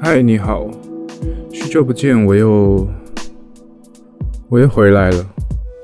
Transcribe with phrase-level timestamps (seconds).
[0.00, 0.70] 嗨，你好，
[1.52, 2.86] 许久不见，我又
[4.48, 5.26] 我又回来了，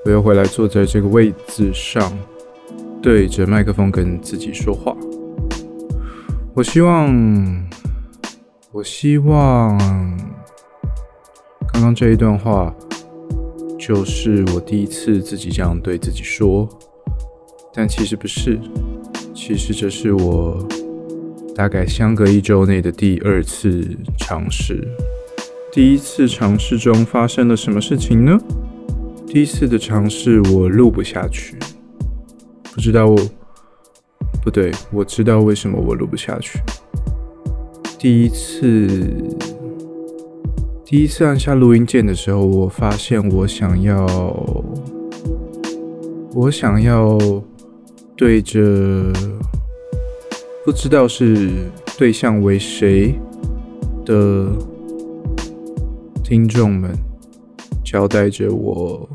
[0.04, 2.16] 我又回来坐在这个位置上，
[3.03, 4.96] 对着麦克风跟自己说话。
[6.55, 7.12] 我希望，
[8.71, 9.77] 我希望，
[11.73, 12.73] 刚刚这一段话
[13.77, 16.69] 就是我第一次自己这样对自己说，
[17.75, 18.61] 但其实不是，
[19.35, 20.65] 其实这是我。
[21.55, 24.86] 大概相隔一周内的第二次尝试，
[25.72, 28.36] 第一次尝试中发生了什么事情呢？
[29.27, 31.57] 第一次的尝试我录不下去，
[32.72, 33.17] 不知道我
[34.42, 36.58] 不对，我知道为什么我录不下去。
[37.98, 38.89] 第一次，
[40.84, 44.05] 第一次按下录音键的时候，我发现我想要，
[46.34, 47.16] 我想要
[48.16, 48.61] 对着。
[50.64, 53.14] 不知道是对象为谁
[54.06, 54.50] 的
[56.22, 56.91] 听众们，
[57.84, 59.06] 交代着我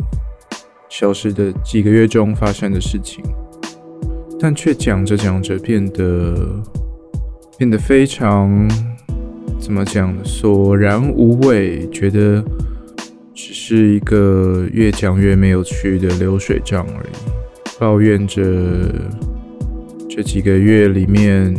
[0.89, 3.23] 消失的几个月中发生的事情，
[4.39, 6.61] 但却讲着讲着变得
[7.57, 8.69] 变得非常
[9.59, 10.21] 怎么讲呢？
[10.23, 12.45] 索然无味，觉得
[13.33, 18.43] 只是一个越讲越没有趣的流水账而已，抱怨着。
[20.09, 21.55] 这几个月里面，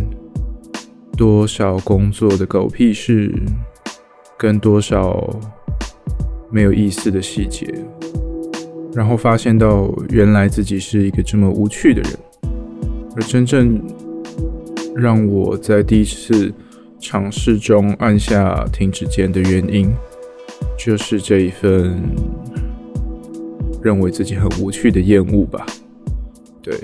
[1.17, 3.33] 多少工作的狗屁事，
[4.37, 5.25] 跟多少
[6.51, 7.73] 没有意思的细节，
[8.93, 12.19] 然后发现到原来自己是一个这么无趣的人，
[13.15, 13.81] 而真正
[14.97, 16.53] 让我在第一次
[16.99, 19.91] 尝试中按下停止键的原因，
[20.77, 22.03] 就是这一份
[23.81, 25.65] 认为自己很无趣的厌恶吧，
[26.61, 26.75] 对。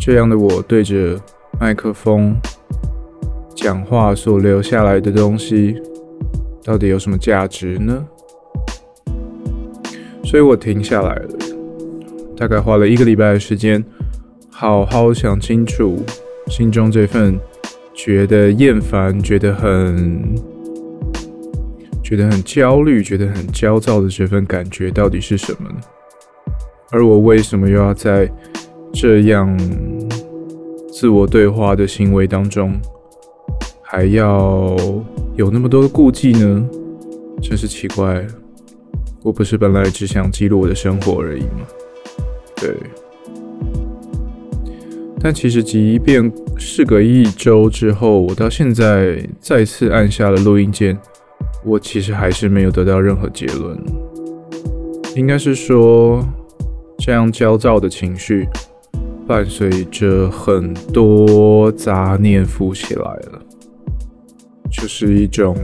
[0.00, 1.20] 这样的我对着
[1.60, 2.34] 麦克风
[3.54, 5.76] 讲话所留下来的东西，
[6.64, 8.02] 到底有什么价值呢？
[10.24, 11.28] 所以我停下来了，
[12.34, 13.84] 大概花了一个礼拜的时间，
[14.48, 15.98] 好好想清楚
[16.48, 17.38] 心中这份
[17.92, 20.34] 觉得厌烦、觉得很、
[22.02, 25.76] 觉得很焦虑、觉得很焦躁的这份感觉到底是什么呢？
[26.90, 28.32] 而我为什么又要在？
[28.92, 29.46] 这样
[31.00, 32.78] 自我对话的行为当中，
[33.80, 34.76] 还要
[35.34, 36.68] 有那么多的顾忌呢？
[37.40, 38.26] 真是奇怪。
[39.22, 41.66] 我不是本来只想记录我的生活而已吗？
[42.54, 42.76] 对。
[45.22, 50.98] 但其实，即便事隔一周之后，我到现在再次按下了录音键，
[51.64, 53.74] 我其实还是没有得到任何结论。
[55.16, 56.22] 应该是说，
[56.98, 58.46] 这样焦躁的情绪。
[59.30, 63.40] 伴随着很多杂念浮起来了，
[64.68, 65.56] 就是一种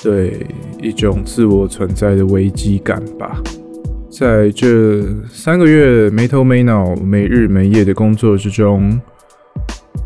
[0.00, 0.46] 对
[0.80, 3.42] 一种自我存在的危机感吧。
[4.08, 9.00] 在这三个月没头没脑、没日没夜的工作之中，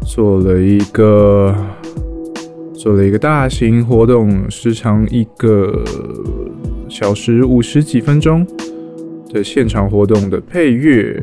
[0.07, 1.55] 做了一个
[2.73, 5.85] 做了一个大型活动，时长一个
[6.89, 8.47] 小时五十几分钟
[9.35, 11.23] 的现场活动的配乐。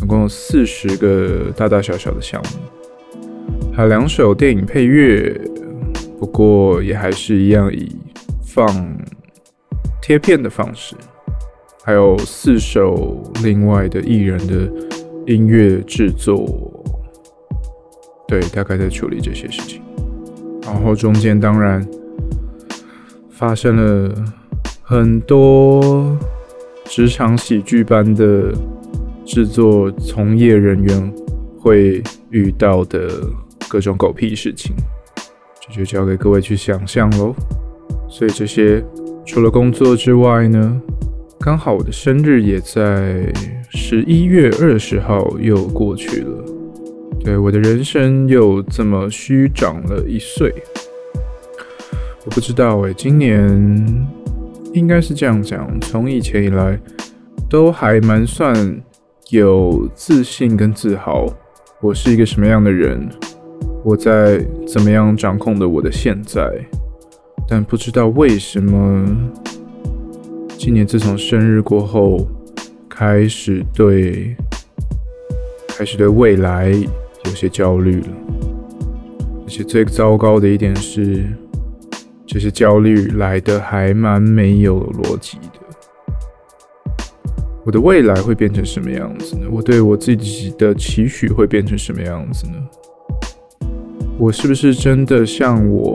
[0.00, 5.38] 总共有四十个大大小小的项目，还有两首电影配乐，
[6.18, 7.94] 不过也还是一样以
[8.42, 8.66] 放
[10.00, 10.96] 贴片的方式，
[11.84, 14.72] 还有四首另外的艺人的
[15.26, 16.82] 音乐制作，
[18.26, 19.82] 对，大概在处理这些事情。
[20.62, 21.86] 然后中间当然
[23.28, 24.14] 发生了
[24.82, 26.18] 很多
[26.86, 28.50] 职场喜剧般的。
[29.30, 31.14] 制作从业人员
[31.56, 33.08] 会遇到的
[33.68, 34.74] 各种狗屁事情，
[35.60, 37.32] 这就交给各位去想象喽。
[38.08, 38.84] 所以这些
[39.24, 40.82] 除了工作之外呢，
[41.38, 43.32] 刚好我的生日也在
[43.70, 46.44] 十一月二十号又过去了。
[47.20, 50.52] 对，我的人生又这么虚长了一岁。
[52.24, 53.38] 我不知道哎，今年
[54.74, 56.76] 应该是这样讲，从以前以来
[57.48, 58.82] 都还蛮算。
[59.30, 61.24] 有自信跟自豪，
[61.80, 63.08] 我是一个什么样的人？
[63.84, 66.50] 我在怎么样掌控的我的现在？
[67.48, 69.06] 但不知道为什么，
[70.58, 72.26] 今年自从生日过后，
[72.88, 74.34] 开始对
[75.68, 76.72] 开始对未来
[77.24, 78.08] 有些焦虑了。
[79.44, 81.24] 而且最糟糕的一点是，
[82.26, 85.59] 这些焦虑来的还蛮没有逻辑的。
[87.70, 89.46] 我的未来会变成什么样子呢？
[89.48, 92.54] 我对我自己的期许会变成什么样子呢？
[94.18, 95.94] 我是不是真的像我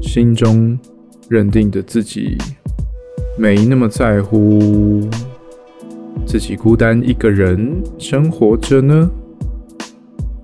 [0.00, 0.78] 心中
[1.28, 2.38] 认定的自己，
[3.36, 5.06] 没那么在乎
[6.26, 9.10] 自己孤单一个人生活着呢？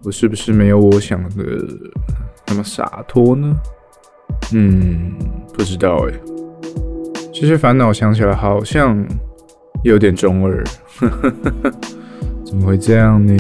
[0.05, 1.67] 我是不是没有我想的
[2.47, 3.57] 那么洒脱呢？
[4.53, 5.15] 嗯，
[5.55, 6.13] 不知道哎。
[7.33, 9.03] 这些烦恼想起来好像
[9.83, 10.65] 有点中二，
[12.45, 13.37] 怎么会这样呢？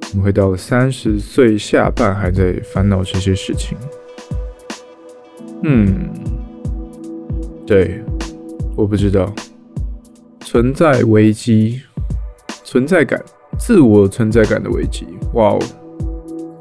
[0.00, 3.76] 怎么会到了三十岁下半还在烦恼这些事情？
[5.64, 6.08] 嗯，
[7.66, 8.02] 对，
[8.74, 9.30] 我不知道。
[10.40, 11.82] 存在危机，
[12.64, 13.22] 存在感，
[13.58, 15.06] 自我存在感的危机。
[15.34, 15.58] 哇哦，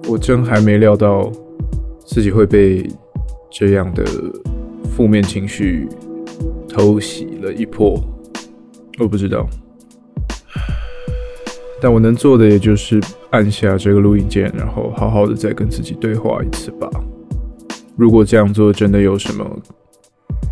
[0.09, 1.31] 我真还没料到
[2.05, 2.85] 自己会被
[3.49, 4.03] 这样的
[4.91, 5.87] 负面情绪
[6.67, 8.03] 偷袭了一波。
[8.99, 9.47] 我不知道。
[11.79, 12.99] 但我能做的也就是
[13.29, 16.89] 按下这个录音键，然后好好的再跟自己对话一次吧。
[17.95, 19.45] 如果这样做真的有什么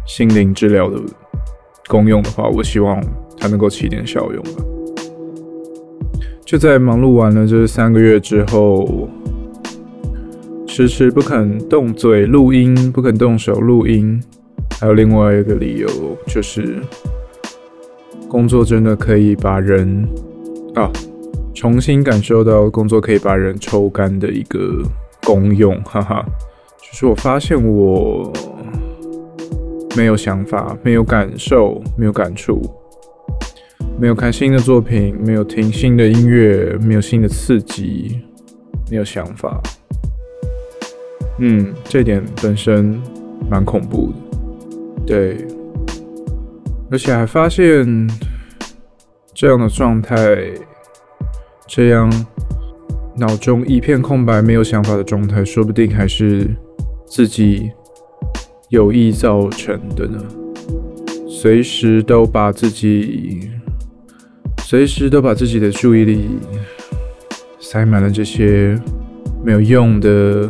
[0.06, 1.00] 心灵治疗的
[1.88, 3.03] 功用的话，我希望
[3.38, 4.63] 它能够起点效用吧。
[6.45, 9.09] 就在忙碌完了这三个月之后，
[10.68, 14.21] 迟迟不肯动嘴录音，不肯动手录音，
[14.80, 15.88] 还有另外一个理由
[16.27, 16.80] 就是，
[18.27, 20.07] 工作真的可以把人
[20.75, 20.92] 啊。
[21.54, 24.83] 重新感受到工作可以把人抽干的一个
[25.24, 26.25] 功用，哈哈，
[26.81, 28.30] 就是我发现我
[29.95, 32.62] 没有想法，没有感受，没有感触，
[33.98, 38.19] 没有看新的作品，没有听新的音乐，没有新的刺激，
[38.92, 39.57] 没有想法。
[41.39, 43.01] 嗯，这点本身
[43.50, 44.12] 蛮恐怖
[45.07, 45.38] 的，对，
[46.91, 48.09] 而且还发现
[49.33, 50.17] 这样的状态。
[51.67, 52.07] 这样，
[53.17, 56.47] 脑中一片空白、没有想法的状态，说不定还是
[57.07, 57.71] 自己
[58.69, 60.23] 有意造成的呢。
[61.27, 63.49] 随时都把自己，
[64.59, 66.29] 随时都把自己的注意力
[67.59, 68.79] 塞满了这些
[69.43, 70.47] 没有用的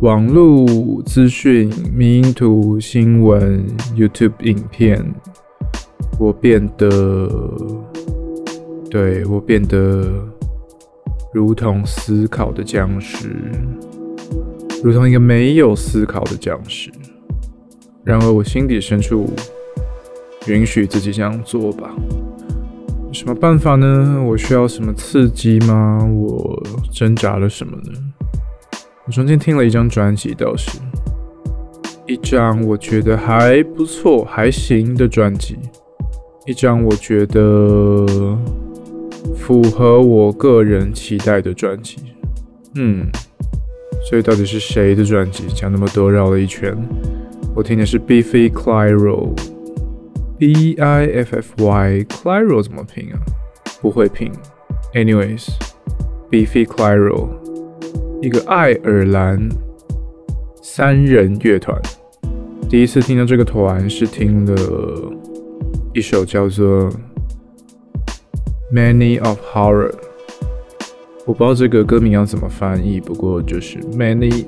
[0.00, 3.64] 网络资讯、迷因图、新闻、
[3.96, 5.14] YouTube 影片，
[6.18, 7.28] 我变得。
[8.90, 10.08] 对我变得
[11.32, 13.28] 如同思考的僵尸，
[14.84, 16.92] 如同一个没有思考的僵尸。
[18.04, 19.28] 然而，我心底深处
[20.46, 21.90] 允许自己这样做吧。
[23.12, 24.22] 什么办法呢？
[24.24, 25.98] 我需要什么刺激吗？
[26.04, 26.62] 我
[26.92, 27.92] 挣扎了什么呢？
[29.06, 30.78] 我中间听了一张专辑，倒是
[32.06, 35.58] 一张我觉得还不错、还行的专辑，
[36.46, 38.06] 一张我觉得。
[39.36, 41.96] 符合我个人期待的专辑，
[42.76, 43.06] 嗯，
[44.08, 45.44] 所以到底是谁的专辑？
[45.48, 46.74] 讲那么多绕了一圈，
[47.54, 49.34] 我听的是 Biffy Clyro，B
[50.74, 53.20] I F F Y，Clyro 怎么拼啊？
[53.80, 54.30] 不会拼。
[54.92, 57.28] Anyways，Biffy Clyro，
[58.22, 59.48] 一个爱尔兰
[60.62, 61.78] 三人乐团。
[62.68, 64.54] 第一次听到这个团是听了
[65.94, 66.90] 一首叫做。
[68.72, 69.92] Many of horror，
[71.24, 74.46] 我不知道这个歌名要怎么翻译，不过就是 Many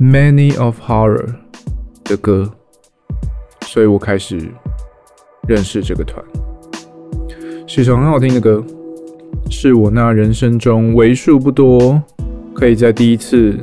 [0.00, 1.26] Many of horror
[2.02, 2.50] 的歌，
[3.66, 4.40] 所以我开始
[5.46, 6.24] 认识这个团，
[7.66, 8.64] 是一首很好听的歌，
[9.50, 12.02] 是我那人生中为数不多
[12.54, 13.58] 可以在第一次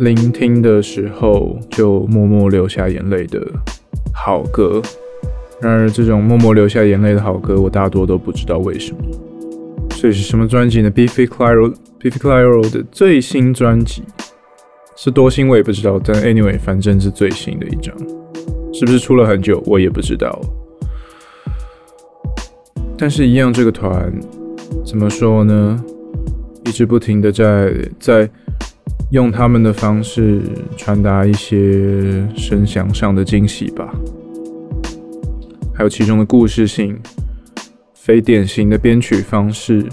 [0.00, 3.40] 聆听的时候就默默流下眼泪的
[4.12, 4.82] 好歌。
[5.60, 8.98] 然而，这种默默流下眼泪的好歌，我大多都不知道为什么。
[9.90, 14.02] 这是什么专辑呢？Biffy Clyro，Biffy Clyro 的最新专辑
[14.96, 17.94] 是多新我也不知道，但 anyway，反正是最新的一张，
[18.72, 20.40] 是不是出了很久我也不知道。
[22.96, 24.10] 但是，一样这个团
[24.84, 25.84] 怎么说呢？
[26.64, 28.30] 一直不停的在在
[29.10, 30.40] 用他们的方式
[30.76, 33.94] 传达一些声响上的惊喜吧，
[35.80, 37.00] 还有其中的故事性。
[37.94, 39.88] 非典型的编曲方式，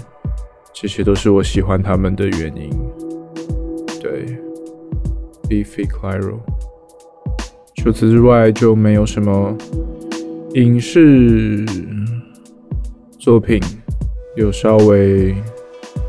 [0.70, 2.68] 这些都是我喜欢他们的原因。
[3.98, 4.36] 对
[5.48, 6.40] ，Beefy Clyro。
[7.76, 9.56] 除此之外，就没有什么
[10.52, 11.64] 影视
[13.18, 13.58] 作品
[14.36, 15.34] 有稍微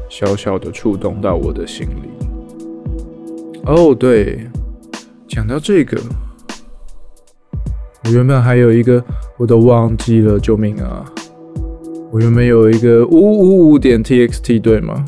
[0.10, 3.62] 小小的触动到我的心里。
[3.64, 4.46] 哦，对，
[5.30, 5.98] 讲到这个，
[8.04, 9.02] 我原本还有一个，
[9.40, 11.06] 我都忘记了，救命啊！
[12.12, 15.06] 我原本有一个五五五点 txt 对吗？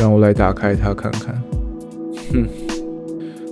[0.00, 1.42] 让我来打开它看看。
[2.32, 2.48] 哼，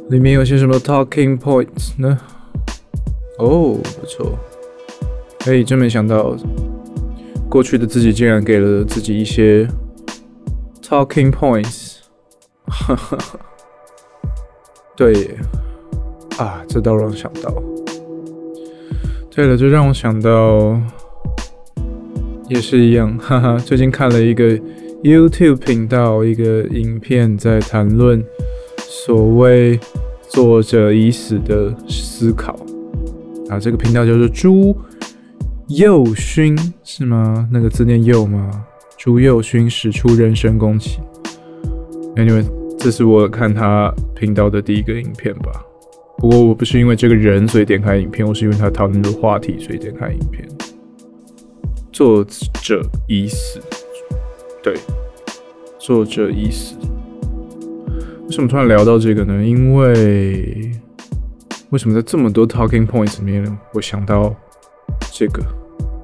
[0.09, 2.19] 里面有些什么 talking points 呢？
[3.37, 4.39] 哦，不错。
[5.47, 6.35] 哎，真没想到，
[7.51, 9.69] 过去的自己竟然给了自己一些
[10.83, 11.99] talking points。
[12.65, 13.19] 哈哈，
[14.97, 15.37] 对，
[16.39, 17.53] 啊，这倒让我想到。
[19.33, 20.79] 对了，就让我想到，
[22.49, 23.57] 也是一样， 哈哈。
[23.57, 24.59] 最近看了一个
[25.03, 28.23] YouTube 频道一个影片，在谈论
[28.77, 29.79] 所谓
[30.29, 32.55] 作者已死的思考。
[33.49, 34.77] 啊，这个频道叫做朱
[35.69, 37.49] 佑勋，是吗？
[37.53, 38.51] 那个字念佑吗？
[38.99, 40.99] 朱佑勋使出人身攻击。
[42.17, 42.45] Anyway，
[42.77, 45.65] 这是我看他频道的第一个影片吧。
[46.21, 50.47] 不过我不是因为这个人所以点开影片，我是因为他讨论的话题所以点开影片。
[51.91, 52.23] 作
[52.63, 53.59] 者已死，
[54.63, 54.75] 对，
[55.79, 56.77] 作者已死。
[58.27, 59.43] 为什么突然聊到这个呢？
[59.43, 60.71] 因为
[61.71, 64.35] 为什么在这么多 talking points 里面，我想到
[65.11, 65.43] 这个？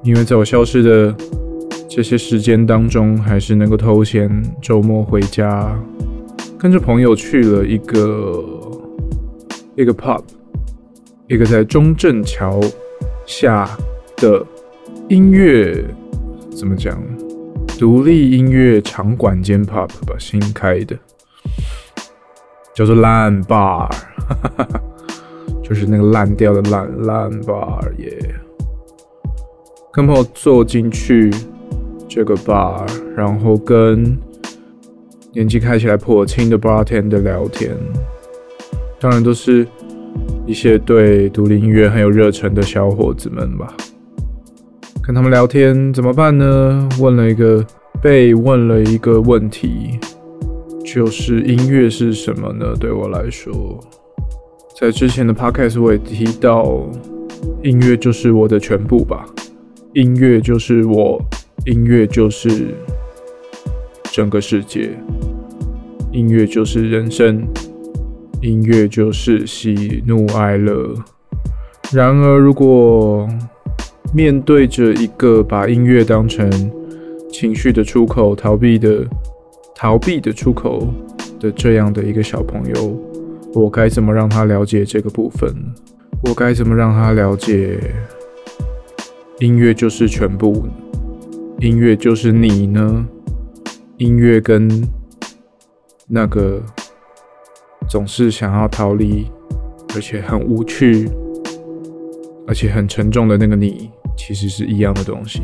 [0.03, 1.15] 因为在我消失的
[1.87, 5.79] 这些时间当中，还是能够偷闲周末回家，
[6.57, 8.56] 跟着朋友去了一个。
[9.77, 10.23] 一个 pub，
[11.27, 12.59] 一个在中正桥
[13.27, 13.69] 下
[14.15, 14.43] 的
[15.07, 15.85] 音乐
[16.49, 16.99] 怎么讲？
[17.77, 20.97] 独立音乐场馆兼 pub 吧，新开的，
[22.73, 23.87] 叫做烂 bar，
[25.63, 28.17] 就是那个烂掉的烂烂 bar 耶。
[29.93, 31.31] 跟朋友坐进去
[32.09, 32.83] 这个 bar，
[33.15, 34.17] 然后跟
[35.33, 37.77] 年纪看起来颇轻的 bartender 聊天。
[38.99, 39.67] 当然都是
[40.45, 43.71] 一些对独立音乐很有热忱的小伙子们吧。
[45.03, 46.89] 跟他们聊天怎么办呢？
[46.99, 47.65] 问了一个
[48.01, 49.99] 被问了一个问题，
[50.83, 52.75] 就是音乐是什么呢？
[52.77, 53.79] 对我来说，
[54.79, 56.85] 在之前的 podcast 我也提到，
[57.63, 59.25] 音乐就是我的全部吧。
[59.93, 61.21] 音乐就是我，
[61.65, 62.75] 音乐就是
[64.11, 64.89] 整个世界，
[66.11, 67.47] 音乐就是人生。
[68.41, 70.93] 音乐就是喜怒哀乐。
[71.91, 73.27] 然而，如果
[74.13, 76.49] 面对着一个把音乐当成
[77.31, 79.05] 情绪的出口、逃避的
[79.75, 80.87] 逃避的出口
[81.39, 82.99] 的这样的一个小朋友，
[83.53, 85.53] 我该怎么让他了解这个部分？
[86.23, 87.79] 我该怎么让他了解
[89.39, 90.67] 音乐就是全部？
[91.59, 93.07] 音乐就是你呢？
[93.97, 94.69] 音乐跟
[96.07, 96.61] 那个。
[97.89, 99.25] 总是想要逃离，
[99.95, 101.09] 而且很无趣，
[102.45, 105.41] 而且很沉重的那个你，其实是一样的东西。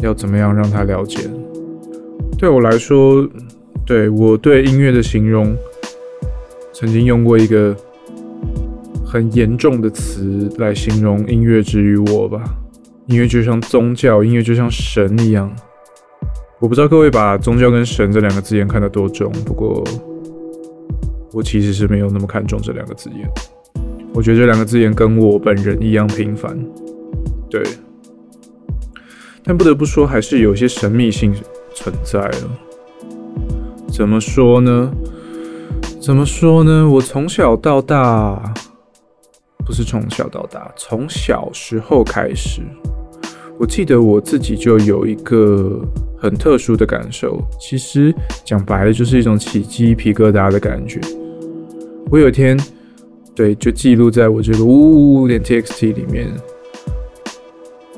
[0.00, 1.28] 要怎么样让他了解？
[2.38, 3.28] 对我来说，
[3.84, 5.56] 对我对音乐的形容，
[6.72, 7.74] 曾经用过一个
[9.04, 12.44] 很严重的词来形容音乐之于我吧。
[13.06, 15.50] 音乐就像宗教，音乐就像神一样。
[16.60, 19.82] 我不知道各位把宗教跟神这两个字眼看得多重，不过。
[21.34, 23.28] 我其实是没有那么看重这两个字眼，
[24.14, 26.56] 我觉得这两个字眼跟我本人一样平凡，
[27.50, 27.60] 对。
[29.42, 31.34] 但不得不说，还是有些神秘性
[31.74, 32.50] 存在了。
[33.88, 34.90] 怎么说呢？
[36.00, 36.88] 怎么说呢？
[36.88, 38.54] 我从小到大，
[39.66, 42.62] 不是从小到大，从小时候开始，
[43.58, 45.84] 我记得我自己就有一个
[46.16, 47.42] 很特殊的感受。
[47.60, 48.14] 其实
[48.44, 51.00] 讲白了，就是一种起鸡皮疙瘩的感觉。
[52.14, 52.56] 我有一天，
[53.34, 56.32] 对，就记录在我这个呜呜呜点 txt 里面。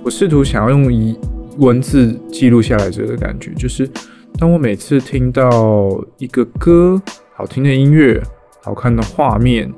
[0.02, 1.14] 我试图想要用以
[1.58, 3.86] 文字记录下来这个感觉，就是
[4.38, 6.98] 当我每次听到一个歌、
[7.34, 8.18] 好听的音乐、
[8.62, 9.70] 好看的画面，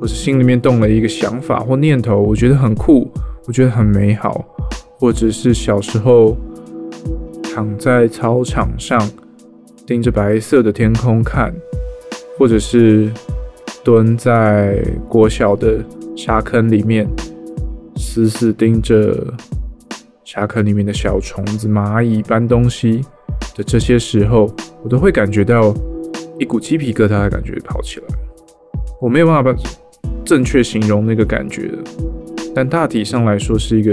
[0.00, 3.08] 或是心里面动了一个想法或念头，我觉得很酷，
[3.46, 4.44] 我觉得很美好，
[4.98, 6.36] 或者是小时候
[7.44, 9.08] 躺在操场上
[9.86, 11.54] 盯着白色的天空看，
[12.36, 13.08] 或者是。
[13.84, 15.84] 蹲在国小的
[16.16, 17.08] 沙坑里面，
[17.96, 19.16] 死死盯着
[20.24, 23.04] 沙坑里面的小虫子、蚂蚁搬东西
[23.56, 24.50] 的这些时候，
[24.82, 25.74] 我都会感觉到
[26.38, 28.06] 一股鸡皮疙瘩的感觉跑起来。
[29.00, 29.58] 我没有办法把
[30.24, 31.70] 正确形容那个感觉，
[32.54, 33.92] 但大体上来说是一个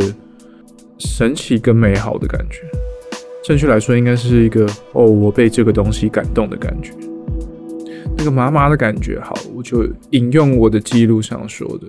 [1.00, 2.62] 神奇跟美好的感觉。
[3.43, 6.93] 正确来说，应该是一个哦，我被这个东西感动的感觉。
[8.20, 11.88] 那个麻麻的感觉，好，我就引用我的记录上说的，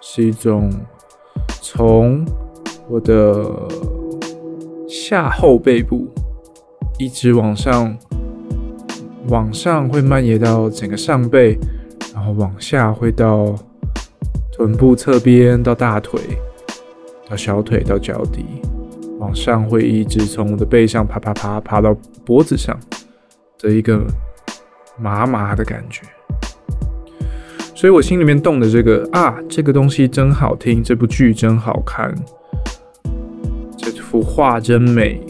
[0.00, 0.72] 是一种
[1.60, 2.24] 从
[2.88, 3.44] 我的
[4.88, 6.06] 下后背部
[6.96, 7.98] 一直往上
[9.26, 11.58] 往上会蔓延到整个上背，
[12.14, 13.52] 然后往下会到
[14.52, 16.20] 臀部侧边，到大腿，
[17.28, 18.44] 到小腿，到脚底，
[19.18, 21.92] 往上会一直从我的背上爬爬爬爬到
[22.24, 22.78] 脖子上
[23.58, 24.06] 的一个
[24.98, 26.02] 麻麻的感觉。
[27.74, 32.14] 所以我心里面动的这个啊，这个东西真好听，这部剧真好看，
[33.76, 35.20] 这幅画真美，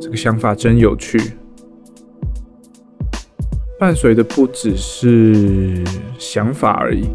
[0.00, 1.20] 这个想法真有趣。
[3.78, 5.84] 伴随的不只是
[6.18, 7.08] 想法而已，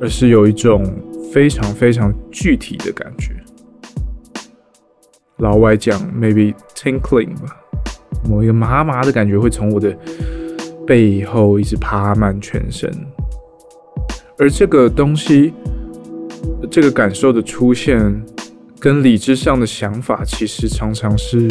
[0.00, 0.84] 而是有一种
[1.32, 3.32] 非常非常具体的感觉。
[5.38, 7.56] 老外讲 maybe tinkling 吧，
[8.28, 9.96] 某一个麻麻的感觉会从我的
[10.86, 12.90] 背后一直爬满全身。
[14.38, 15.52] 而这个东西，
[16.70, 18.22] 这个感受的出现，
[18.78, 21.48] 跟理智上的想法其实常常是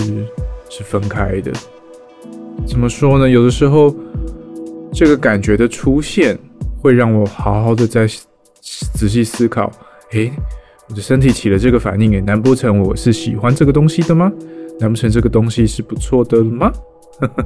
[0.69, 1.51] 是分开的。
[2.65, 3.29] 怎么说呢？
[3.29, 3.93] 有的时候，
[4.93, 6.37] 这个感觉的出现，
[6.81, 8.07] 会让我好好的在
[8.61, 9.71] 仔细思考：
[10.11, 10.31] 诶，
[10.87, 14.31] 我的身体起了这个反应，诶，难不成我是喜欢这个东西的吗？
[14.79, 16.71] 难不成这个东西是不错的吗？
[17.19, 17.45] 呵 呵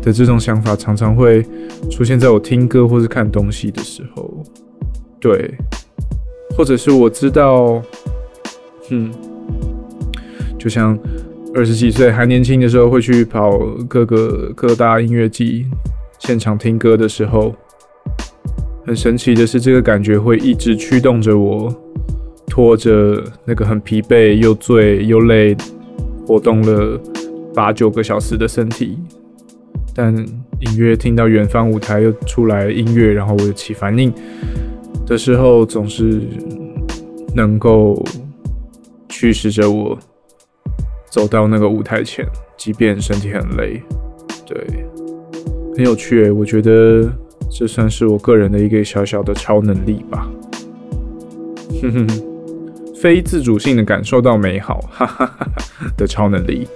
[0.00, 1.44] 的这种想法常常会
[1.90, 4.42] 出现在我听歌或是看东西的时候。
[5.20, 5.54] 对，
[6.56, 7.80] 或者是我知道，
[8.90, 9.10] 嗯，
[10.58, 10.98] 就像
[11.54, 13.56] 二十几岁还年轻的时候，会去跑
[13.88, 15.66] 各个各大音乐季
[16.18, 17.54] 现场听歌的时候，
[18.84, 21.72] 很神奇的是，这个感觉会一直驱动着我，
[22.48, 25.56] 拖着那个很疲惫又醉又累，
[26.26, 27.00] 活动了
[27.54, 28.98] 八九个小时的身体，
[29.94, 30.16] 但
[30.60, 34.12] 隐约听到远方舞台又出来音乐，然后我又起反应。
[35.06, 36.22] 的时候总是
[37.34, 38.02] 能够
[39.08, 39.98] 驱使着我
[41.10, 43.82] 走到那个舞台前，即便身体很累。
[44.46, 44.64] 对，
[45.76, 47.10] 很有趣诶，我觉得
[47.50, 50.30] 这算是我个人的一个小小的超能力吧。
[51.82, 56.66] 哼哼哼，非自主性的感受到美好，哈哈哈哈的超能力。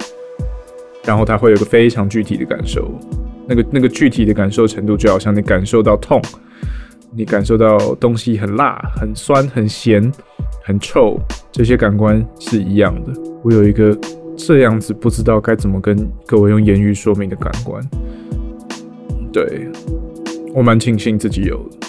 [1.07, 2.91] 然后它会有个非常具体的感受，
[3.47, 6.21] 那个那个具体的感受程度，就好像你感受到痛。
[7.19, 10.13] 你感受到东西很辣、很酸、很咸、
[10.63, 11.19] 很臭，
[11.51, 13.13] 这些感官是一样的。
[13.43, 13.97] 我有一个
[14.37, 17.83] 这样子不知道该怎么跟各位用言语说明的感官，
[19.33, 19.67] 对
[20.53, 21.87] 我蛮庆幸自己有的，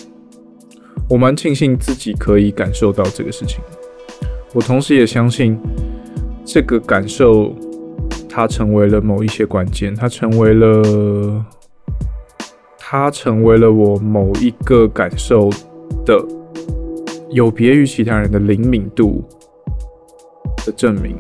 [1.10, 3.60] 我蛮庆幸自己可以感受到这个事情。
[4.54, 5.60] 我同时也相信，
[6.46, 7.54] 这个感受
[8.38, 11.44] 它成为了某一些关键，它成为了。
[12.78, 15.50] 它成为了我某一个感受
[16.06, 16.24] 的
[17.32, 19.24] 有别于其他人的灵敏度
[20.64, 21.18] 的证明，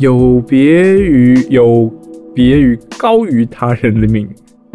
[0.00, 1.88] 有别于有
[2.34, 4.28] 别于高于他人灵敏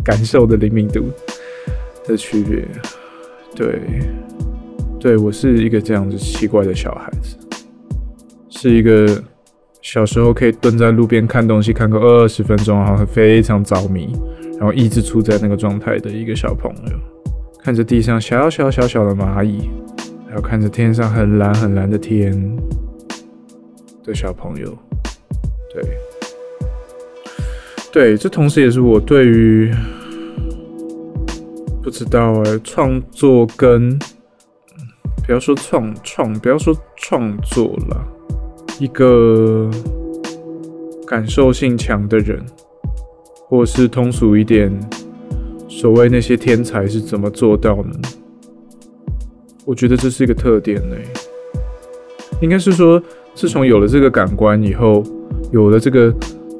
[0.05, 1.03] 感受的灵敏度
[2.05, 2.65] 的区别。
[3.53, 3.81] 对，
[5.01, 7.35] 对我是一个这样子奇怪的小孩子，
[8.47, 9.21] 是一个
[9.89, 14.13] 小时候可以蹲在路边看东西看个二十分钟，然后非常着迷。
[14.59, 16.99] 然后一直处在那个状态的一个小朋友，
[17.63, 19.69] 看着地上小小小小的蚂蚁，
[20.27, 22.33] 还有看着天上很蓝很蓝的天
[24.03, 24.77] 的小朋友，
[25.73, 25.83] 对，
[27.89, 29.73] 对，这同时也是我对于
[31.81, 33.97] 不知道哎，创作跟
[35.25, 38.05] 不要说创创，不要说创作了，
[38.79, 39.69] 一个
[41.05, 42.43] 感受性强的人。
[43.49, 44.69] 或是通俗一点，
[45.69, 47.93] 所谓那些天才是怎么做到呢？
[49.63, 50.97] 我觉得这是一个特点呢。
[52.41, 53.01] 应该是说，
[53.33, 55.01] 自从有了这个感官以后，
[55.53, 56.13] 有了这个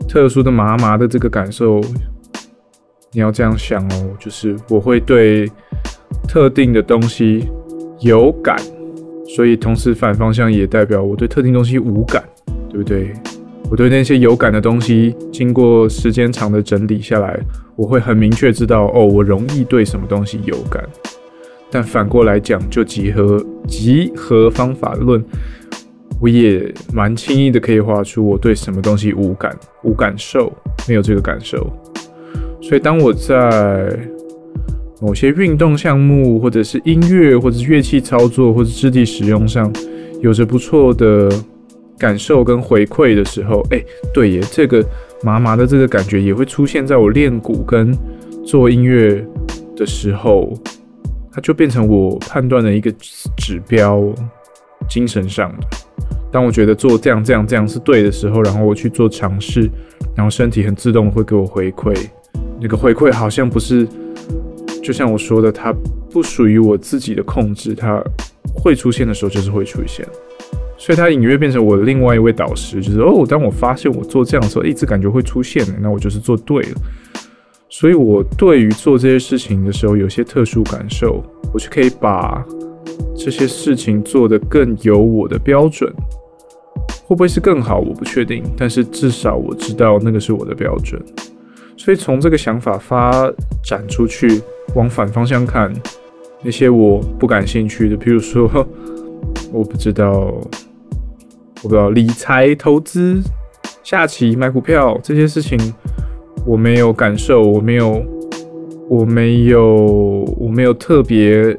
[0.07, 1.81] 特殊的麻麻的这个感受，
[3.11, 5.51] 你要这样想哦，就是我会对
[6.25, 7.49] 特定的东西
[7.99, 8.55] 有感，
[9.35, 12.23] 所以同时反方向也代表我对特定东西无感，
[12.69, 13.13] 对不对？
[13.69, 17.37] 我对那些有感的东西，经过时间长的整理下来，
[17.75, 20.81] 我会很明确知道，哦，我容易对什么东西有感。
[21.69, 25.21] 但反过来讲，就集合集合方法论，
[26.21, 30.49] 我也蛮轻易的可以画出我对什么东西无感、无感受，
[30.87, 31.69] 没有这个感受。
[32.61, 33.99] 所以当我在
[34.99, 39.71] 某些运动项目，或者是音乐，或者是乐器操作，或者肢体使用上，
[40.21, 41.29] 有着不错的。
[41.99, 43.83] 感受跟回馈的时候，哎，
[44.13, 44.85] 对耶，这个
[45.23, 47.91] 麻麻的这个感觉也会出现在我练鼓跟
[48.45, 49.25] 做音乐
[49.75, 50.53] 的时候，
[51.31, 52.93] 它就变成我判断的一个
[53.35, 53.99] 指标，
[54.87, 55.67] 精神上的。
[56.31, 59.67] 当我觉得做这样这样这样是对的时候，然后我去做尝试，
[60.15, 61.97] 然后身体很自动会给我回馈，
[62.61, 63.87] 那个回馈好像不是
[64.81, 65.73] 就像我说的，它
[66.09, 68.03] 不属于我自己的控制，它
[68.53, 70.07] 会出现的时候就是会出现，
[70.77, 76.69] 所以它隐约变成我的另外一位导师，就是哦，当我发现我做这样的时候，一直感觉会出现的，那我就是做对了。
[77.69, 81.21] 所以我对于做这些事情的时候，有些特殊感受，
[81.53, 82.45] 我就可以把
[83.15, 85.93] 这些事情做得更有我的标准。
[87.05, 87.79] 会不会是更好？
[87.79, 91.01] 我不确定，但是至少我知道那个是我的标准。
[91.77, 93.31] 所以从这个想法发
[93.63, 94.41] 展出去，
[94.77, 95.73] 往反方向看，
[96.43, 98.47] 那些我不感兴趣的，比如说
[99.51, 100.11] 我不知道，
[101.63, 103.19] 我不知道理财、投资、
[103.83, 105.57] 下棋、买股票这些事情，
[106.45, 108.05] 我没有感受，我没有，
[108.87, 109.63] 我没有，
[110.37, 111.57] 我没有特别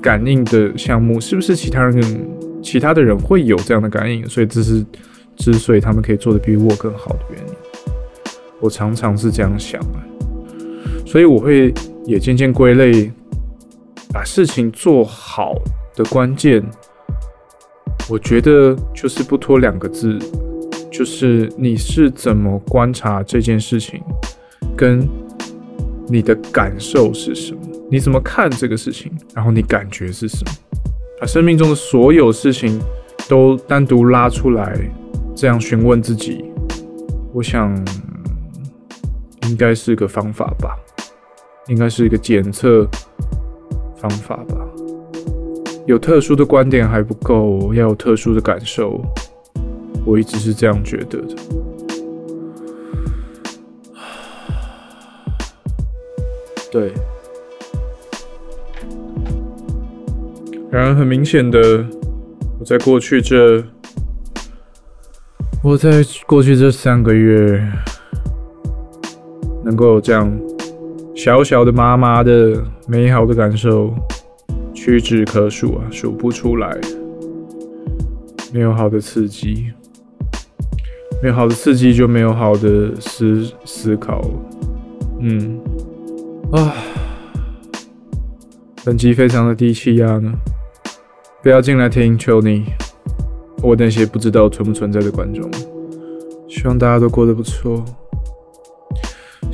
[0.00, 2.02] 感应的项目，是不是其他人？
[2.62, 4.82] 其他的人会有这样的感应，所以这是
[5.36, 7.54] 之所以他们可以做的比我更好的原因。
[8.58, 9.98] 我常常是这样想的，
[11.04, 11.74] 所以我会
[12.06, 13.10] 也渐渐归类，
[14.12, 15.54] 把事情做好
[15.94, 16.62] 的关键，
[18.08, 20.18] 我觉得就是不拖两个字，
[20.90, 24.02] 就是你是怎么观察这件事情，
[24.76, 25.06] 跟
[26.08, 30.52] 你的感受是什么，你怎么看这个事情，然后你感觉是什么。
[31.20, 32.80] 把生命中的所有事情？
[33.26, 34.78] 都单独拉出来，
[35.34, 36.44] 这样询问自己，
[37.32, 37.74] 我想
[39.48, 40.76] 应该是个方法吧，
[41.68, 42.86] 应该是一个检测
[43.96, 44.56] 方法吧。
[45.86, 49.00] 有特殊的观点还不够，要有特殊的感受。
[50.06, 51.34] 我一直是这样觉得的。
[56.72, 56.92] 对。
[60.70, 61.86] 然而，很明显的，
[62.58, 63.62] 我在过去这，
[65.62, 67.64] 我在过去这三个月，
[69.64, 70.30] 能够有这样
[71.14, 73.94] 小小的、麻麻的、美好的感受，
[74.74, 76.76] 屈指可数啊，数不出来。
[78.52, 79.72] 没有好的刺激，
[81.22, 84.20] 没有好的刺激，就没有好的思思考。
[85.20, 85.60] 嗯，
[86.52, 86.74] 啊，
[88.84, 90.32] 本集非常的低气压呢。
[91.42, 92.64] 不要进来听，求你！
[93.62, 95.48] 我那些不知道存不存在的观众，
[96.48, 97.84] 希望大家都过得不错，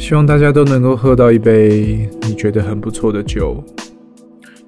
[0.00, 3.62] 希望大家都能够喝到一杯你觉得很不错的酒，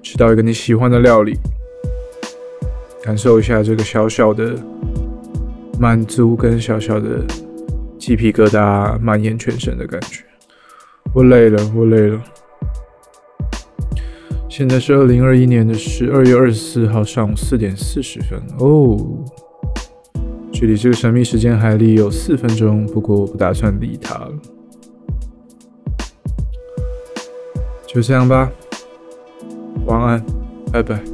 [0.03, 1.33] 吃到一个你喜欢的料理，
[3.01, 4.55] 感受一下这个小小的
[5.79, 7.19] 满足跟小小的
[7.97, 10.23] 鸡皮疙瘩蔓延全身的感觉。
[11.13, 12.21] 我累了，我累了。
[14.47, 18.97] 现在是二零二一年的十二月二十四号上午四点四十分哦，
[20.53, 24.31] 距离这个神秘时间还离有四分钟，不过我不打算理他了，
[27.93, 28.51] 就这样吧，
[29.85, 30.25] 晚安，
[30.71, 31.12] 拜拜。